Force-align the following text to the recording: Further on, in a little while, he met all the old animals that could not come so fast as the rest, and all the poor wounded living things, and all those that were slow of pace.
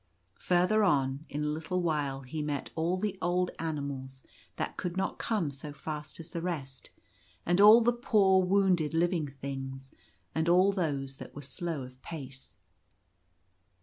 Further 0.39 0.83
on, 0.83 1.27
in 1.29 1.43
a 1.43 1.49
little 1.49 1.79
while, 1.79 2.21
he 2.21 2.41
met 2.41 2.71
all 2.73 2.97
the 2.97 3.19
old 3.21 3.51
animals 3.59 4.23
that 4.55 4.75
could 4.75 4.97
not 4.97 5.19
come 5.19 5.51
so 5.51 5.71
fast 5.71 6.19
as 6.19 6.31
the 6.31 6.41
rest, 6.41 6.89
and 7.45 7.61
all 7.61 7.81
the 7.81 7.93
poor 7.93 8.43
wounded 8.43 8.95
living 8.95 9.27
things, 9.27 9.91
and 10.33 10.49
all 10.49 10.71
those 10.71 11.17
that 11.17 11.35
were 11.35 11.43
slow 11.43 11.83
of 11.83 12.01
pace. 12.01 12.57